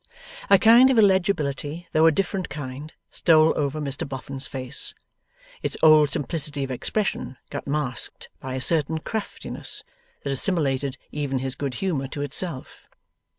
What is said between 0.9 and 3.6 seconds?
illegibility, though a different kind, stole